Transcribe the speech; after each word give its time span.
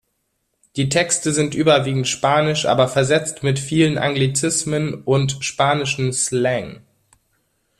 Die 0.77 0.89
Texte 0.89 1.31
sind 1.31 1.53
überwiegend 1.53 2.07
spanisch, 2.07 2.65
aber 2.65 2.87
versetzt 2.87 3.43
mit 3.43 3.59
vielen 3.59 3.99
Anglizismen 3.99 5.03
und 5.03 5.43
spanischem 5.45 6.11
Slang. 6.11 6.81